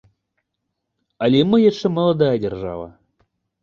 Але 1.27 1.43
мы 1.53 1.57
яшчэ 1.71 1.87
маладая 2.01 2.35
дзяржава. 2.43 2.93